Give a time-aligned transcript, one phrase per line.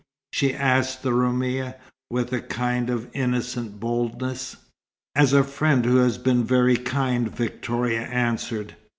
[0.33, 1.75] she asked the Roumia,
[2.09, 4.55] with a kind of innocent boldness.
[5.15, 8.75] "As a friend who has been very kind," Victoria answered.